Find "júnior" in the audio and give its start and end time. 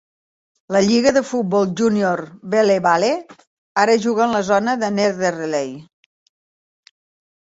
1.81-2.23